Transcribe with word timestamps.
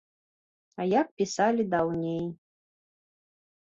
А 0.79 0.87
як 1.01 1.07
пісалі 1.21 1.69
даўней. 1.77 2.25